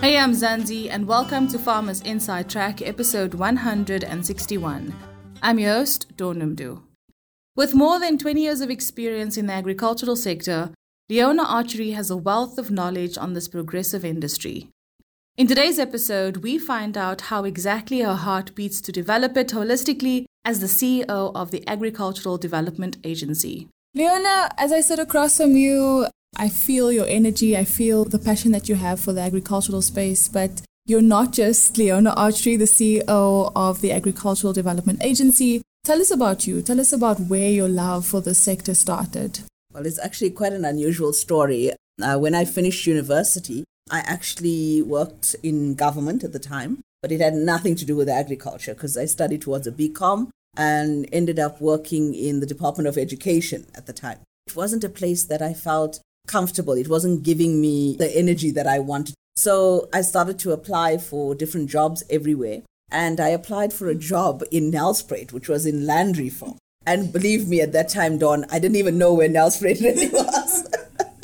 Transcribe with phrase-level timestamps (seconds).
[0.00, 4.96] Hey, Mzansi, and welcome to Farmers Inside Track, episode 161.
[5.42, 6.56] I'm your host, Dawn
[7.54, 10.70] With more than 20 years of experience in the agricultural sector,
[11.10, 14.70] Leona Archary has a wealth of knowledge on this progressive industry.
[15.36, 20.24] In today's episode, we find out how exactly her heart beats to develop it holistically
[20.46, 23.68] as the CEO of the Agricultural Development Agency.
[23.94, 26.06] Leona, as I sit across from you,
[26.36, 30.28] I feel your energy, I feel the passion that you have for the agricultural space,
[30.28, 35.62] but you're not just Leona Archary, the CEO of the Agricultural Development Agency.
[35.84, 36.62] Tell us about you.
[36.62, 39.40] Tell us about where your love for the sector started.
[39.72, 41.72] Well, it's actually quite an unusual story.
[42.02, 47.20] Uh, when I finished university, I actually worked in government at the time, but it
[47.20, 51.60] had nothing to do with agriculture because I studied towards a BCom and ended up
[51.60, 54.18] working in the Department of Education at the time.
[54.46, 56.74] It wasn't a place that I felt comfortable.
[56.74, 59.14] It wasn't giving me the energy that I wanted.
[59.36, 62.62] So I started to apply for different jobs everywhere.
[62.90, 66.58] And I applied for a job in Nelspruit, which was in land reform.
[66.86, 70.66] And believe me, at that time, Dawn, I didn't even know where Nelspruit really was.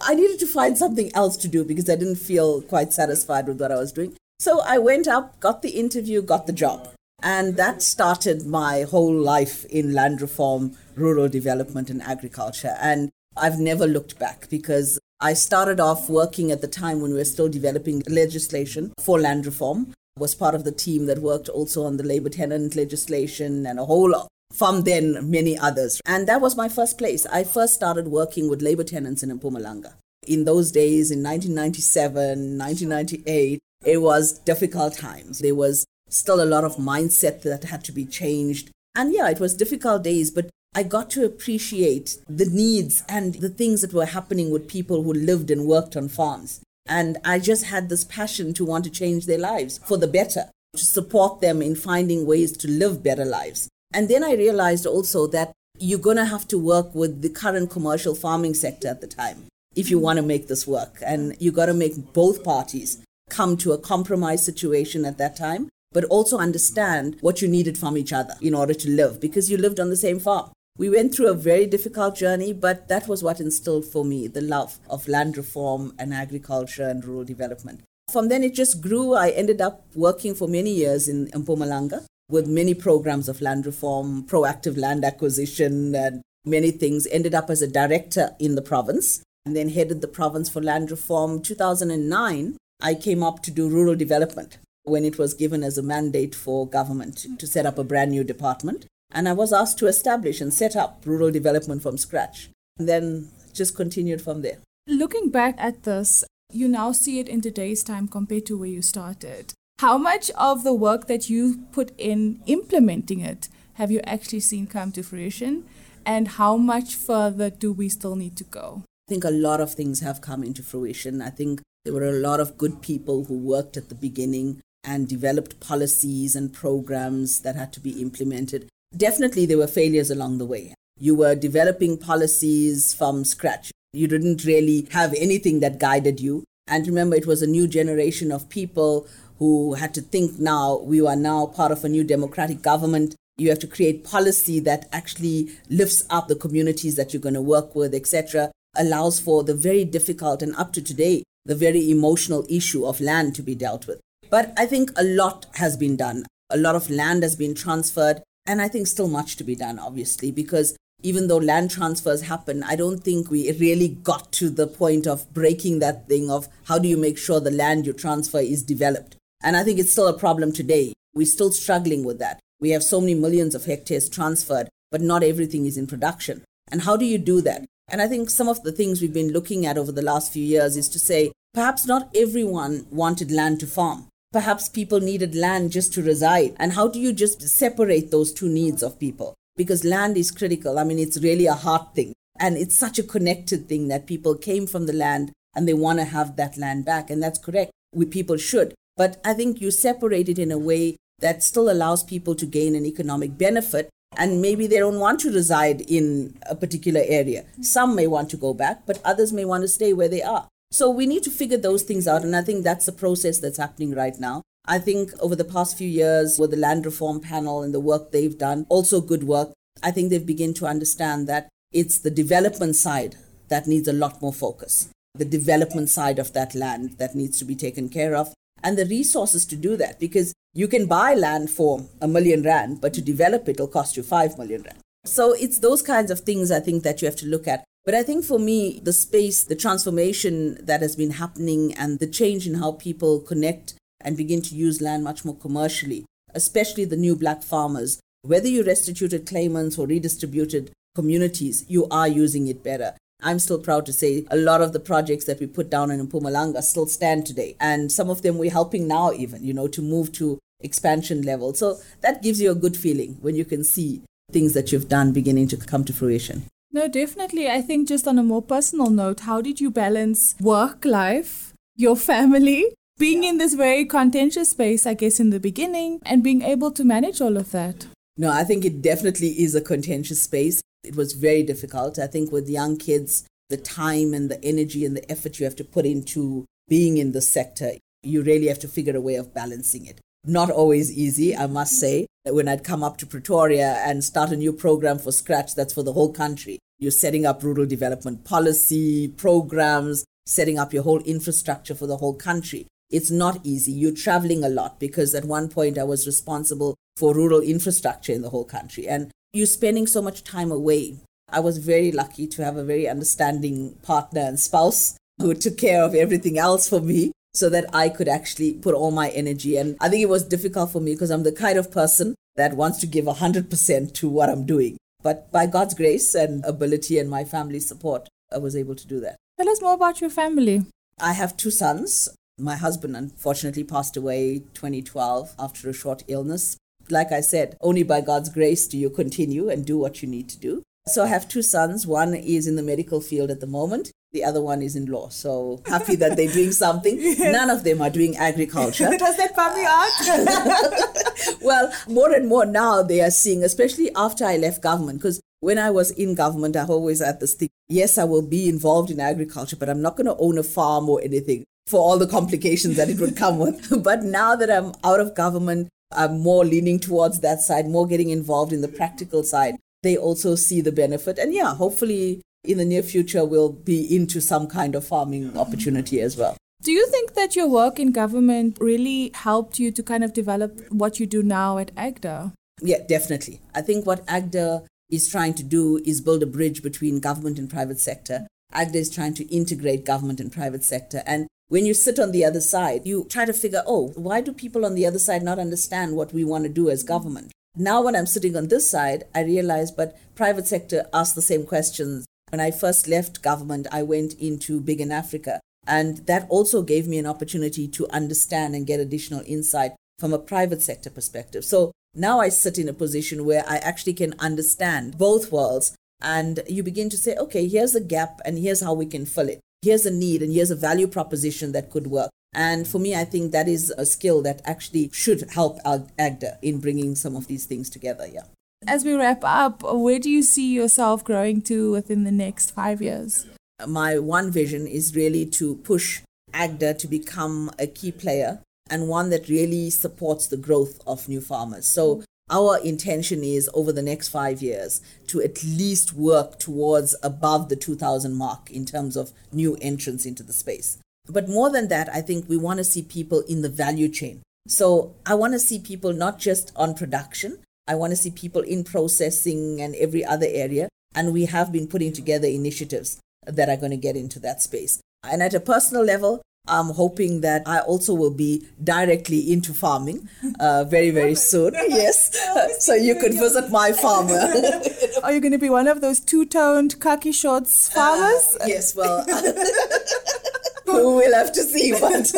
[0.00, 3.60] I needed to find something else to do because I didn't feel quite satisfied with
[3.60, 4.16] what I was doing.
[4.38, 6.90] So I went up, got the interview, got the job.
[7.22, 12.76] And that started my whole life in land reform, rural development, and agriculture.
[12.80, 17.16] And I've never looked back because I started off working at the time when we
[17.16, 19.94] were still developing legislation for land reform.
[20.16, 23.84] Was part of the team that worked also on the labor tenant legislation and a
[23.84, 26.00] whole lot from then many others.
[26.06, 27.26] And that was my first place.
[27.26, 29.94] I first started working with labor tenants in Mpumalanga.
[30.26, 35.38] In those days, in 1997, 1998, it was difficult times.
[35.38, 38.70] There was still a lot of mindset that had to be changed.
[38.96, 43.48] And yeah, it was difficult days, but I got to appreciate the needs and the
[43.48, 46.60] things that were happening with people who lived and worked on farms.
[46.86, 50.50] And I just had this passion to want to change their lives for the better,
[50.76, 53.68] to support them in finding ways to live better lives.
[53.92, 57.70] And then I realized also that you're going to have to work with the current
[57.70, 60.98] commercial farming sector at the time if you want to make this work.
[61.04, 62.98] And you got to make both parties
[63.30, 67.96] come to a compromise situation at that time, but also understand what you needed from
[67.96, 70.50] each other in order to live because you lived on the same farm.
[70.78, 74.40] We went through a very difficult journey, but that was what instilled for me the
[74.40, 77.82] love of land reform and agriculture and rural development.
[78.12, 79.14] From then, it just grew.
[79.14, 84.22] I ended up working for many years in Mpumalanga with many programs of land reform,
[84.22, 87.08] proactive land acquisition, and many things.
[87.10, 90.92] Ended up as a director in the province and then headed the province for land
[90.92, 91.42] reform.
[91.42, 96.36] 2009, I came up to do rural development when it was given as a mandate
[96.36, 98.86] for government to set up a brand new department.
[99.10, 102.50] And I was asked to establish and set up rural development from scratch.
[102.78, 104.58] And then just continued from there.
[104.86, 108.82] Looking back at this, you now see it in today's time compared to where you
[108.82, 109.52] started.
[109.80, 114.66] How much of the work that you put in implementing it have you actually seen
[114.66, 115.64] come to fruition?
[116.04, 118.82] And how much further do we still need to go?
[119.08, 121.20] I think a lot of things have come into fruition.
[121.20, 125.08] I think there were a lot of good people who worked at the beginning and
[125.08, 128.68] developed policies and programs that had to be implemented.
[128.96, 130.74] Definitely, there were failures along the way.
[130.98, 133.70] You were developing policies from scratch.
[133.92, 136.44] You didn't really have anything that guided you.
[136.66, 139.06] And remember, it was a new generation of people
[139.38, 143.14] who had to think now, we are now part of a new democratic government.
[143.36, 147.42] You have to create policy that actually lifts up the communities that you're going to
[147.42, 152.44] work with, etc., allows for the very difficult and up to today, the very emotional
[152.48, 154.00] issue of land to be dealt with.
[154.28, 156.26] But I think a lot has been done.
[156.50, 158.22] A lot of land has been transferred.
[158.48, 162.62] And I think still much to be done, obviously, because even though land transfers happen,
[162.62, 166.78] I don't think we really got to the point of breaking that thing of how
[166.78, 169.16] do you make sure the land you transfer is developed.
[169.42, 170.94] And I think it's still a problem today.
[171.14, 172.40] We're still struggling with that.
[172.58, 176.42] We have so many millions of hectares transferred, but not everything is in production.
[176.72, 177.66] And how do you do that?
[177.88, 180.42] And I think some of the things we've been looking at over the last few
[180.42, 184.08] years is to say perhaps not everyone wanted land to farm.
[184.32, 186.54] Perhaps people needed land just to reside.
[186.58, 189.34] And how do you just separate those two needs of people?
[189.56, 190.78] Because land is critical.
[190.78, 192.12] I mean, it's really a heart thing.
[192.38, 195.98] And it's such a connected thing that people came from the land and they want
[195.98, 197.10] to have that land back.
[197.10, 197.72] And that's correct.
[197.94, 198.74] We people should.
[198.96, 202.74] But I think you separate it in a way that still allows people to gain
[202.74, 203.88] an economic benefit.
[204.16, 207.44] And maybe they don't want to reside in a particular area.
[207.56, 207.62] Hmm.
[207.62, 210.48] Some may want to go back, but others may want to stay where they are.
[210.70, 212.22] So we need to figure those things out.
[212.22, 214.42] And I think that's the process that's happening right now.
[214.66, 218.12] I think over the past few years with the land reform panel and the work
[218.12, 222.76] they've done, also good work, I think they've begun to understand that it's the development
[222.76, 223.16] side
[223.48, 224.90] that needs a lot more focus.
[225.14, 228.34] The development side of that land that needs to be taken care of.
[228.62, 232.80] and the resources to do that because you can buy land for a million rand,
[232.80, 234.78] but to develop it, it'll cost you five million rand.
[235.04, 237.64] So it's those kinds of things I think that you have to look at.
[237.88, 242.06] But I think for me, the space, the transformation that has been happening, and the
[242.06, 246.04] change in how people connect and begin to use land much more commercially,
[246.34, 252.46] especially the new black farmers, whether you restituted claimants or redistributed communities, you are using
[252.46, 252.92] it better.
[253.22, 256.06] I'm still proud to say a lot of the projects that we put down in
[256.06, 257.56] Mpumalanga still stand today.
[257.58, 261.54] And some of them we're helping now, even, you know, to move to expansion level.
[261.54, 265.14] So that gives you a good feeling when you can see things that you've done
[265.14, 266.42] beginning to come to fruition.
[266.70, 267.48] No, definitely.
[267.48, 271.96] I think just on a more personal note, how did you balance work life, your
[271.96, 276.70] family, being in this very contentious space, I guess, in the beginning, and being able
[276.72, 277.86] to manage all of that?
[278.16, 280.60] No, I think it definitely is a contentious space.
[280.84, 281.98] It was very difficult.
[281.98, 285.56] I think with young kids, the time and the energy and the effort you have
[285.56, 287.72] to put into being in the sector,
[288.02, 290.00] you really have to figure a way of balancing it.
[290.24, 292.06] Not always easy, I must say.
[292.24, 295.82] When I'd come up to Pretoria and start a new program for scratch that's for
[295.82, 301.74] the whole country, you're setting up rural development policy, programs, setting up your whole infrastructure
[301.74, 302.66] for the whole country.
[302.90, 303.72] It's not easy.
[303.72, 308.22] You're traveling a lot because at one point I was responsible for rural infrastructure in
[308.22, 308.86] the whole country.
[308.86, 310.96] And you're spending so much time away.
[311.30, 315.82] I was very lucky to have a very understanding partner and spouse who took care
[315.82, 319.56] of everything else for me so that I could actually put all my energy.
[319.56, 322.56] And I think it was difficult for me because I'm the kind of person that
[322.56, 324.76] wants to give 100% to what I'm doing.
[325.02, 329.00] But by God's grace and ability and my family's support, I was able to do
[329.00, 329.16] that.
[329.38, 330.64] Tell us more about your family.
[331.00, 332.08] I have two sons.
[332.38, 336.56] My husband unfortunately passed away 2012 after a short illness
[336.90, 340.28] like I said, only by God's grace do you continue and do what you need
[340.30, 340.62] to do.
[340.86, 341.86] So I have two sons.
[341.86, 343.90] One is in the medical field at the moment.
[344.12, 345.08] The other one is in law.
[345.10, 346.96] So happy that they're doing something.
[347.00, 347.32] yes.
[347.32, 348.88] None of them are doing agriculture.
[348.98, 351.38] Does that bum out?
[351.42, 355.58] well, more and more now they are seeing, especially after I left government, because when
[355.58, 359.00] I was in government, I always had this thing yes, I will be involved in
[359.00, 362.76] agriculture, but I'm not going to own a farm or anything for all the complications
[362.76, 363.82] that it would come with.
[363.82, 368.10] but now that I'm out of government, I'm more leaning towards that side, more getting
[368.10, 369.56] involved in the practical side.
[369.82, 371.18] They also see the benefit.
[371.18, 376.00] And yeah, hopefully in the near future, we'll be into some kind of farming opportunity
[376.00, 376.36] as well.
[376.62, 380.60] Do you think that your work in government really helped you to kind of develop
[380.70, 382.32] what you do now at AGDA?
[382.60, 383.40] Yeah, definitely.
[383.54, 387.48] I think what AGDA is trying to do is build a bridge between government and
[387.48, 388.26] private sector.
[388.52, 391.02] AGDA is trying to integrate government and private sector.
[391.06, 394.32] And when you sit on the other side, you try to figure, oh, why do
[394.32, 397.30] people on the other side not understand what we want to do as government?
[397.56, 401.46] Now, when I'm sitting on this side, I realize, but private sector asks the same
[401.46, 402.06] questions.
[402.30, 405.40] When I first left government, I went into Bigen Africa.
[405.66, 410.18] And that also gave me an opportunity to understand and get additional insight from a
[410.18, 411.44] private sector perspective.
[411.44, 415.74] So now I sit in a position where I actually can understand both worlds.
[416.00, 419.28] And you begin to say, okay, here's a gap and here's how we can fill
[419.28, 422.10] it here's a need and here's a value proposition that could work.
[422.34, 426.60] And for me, I think that is a skill that actually should help AGDA in
[426.60, 428.06] bringing some of these things together.
[428.06, 428.24] Yeah.
[428.68, 432.82] As we wrap up, where do you see yourself growing to within the next five
[432.82, 433.24] years?
[433.66, 436.02] My one vision is really to push
[436.34, 441.22] AGDA to become a key player and one that really supports the growth of new
[441.22, 441.66] farmers.
[441.66, 447.48] So our intention is over the next five years to at least work towards above
[447.48, 450.76] the 2000 mark in terms of new entrants into the space.
[451.08, 454.20] But more than that, I think we want to see people in the value chain.
[454.46, 458.40] So I want to see people not just on production, I want to see people
[458.40, 460.68] in processing and every other area.
[460.94, 464.80] And we have been putting together initiatives that are going to get into that space.
[465.04, 470.08] And at a personal level, I'm hoping that I also will be directly into farming
[470.40, 471.54] uh, very, very soon.
[471.68, 472.16] Yes.
[472.64, 474.08] so you could visit my farm.
[475.02, 478.36] Are you going to be one of those two toned khaki shorts farmers?
[478.40, 479.04] Uh, yes, well,
[480.66, 482.10] we'll have to see, but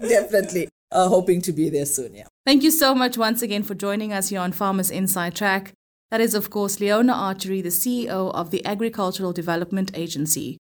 [0.00, 2.14] definitely uh, hoping to be there soon.
[2.14, 2.26] Yeah.
[2.46, 5.72] Thank you so much once again for joining us here on Farmers Inside Track.
[6.10, 10.58] That is, of course, Leona Archary, the CEO of the Agricultural Development Agency.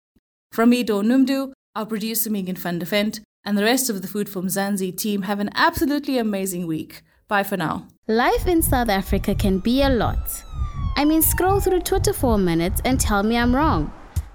[0.52, 4.08] From me, Dawn Noemdoe, our producer Megan van der Vent, and the rest of the
[4.08, 7.02] Food for Mzansi team have an absolutely amazing week.
[7.28, 7.86] Bye for now.
[8.08, 10.42] Life in South Africa can be a lot.
[10.96, 13.92] I mean, scroll through Twitter for a minute and tell me I'm wrong.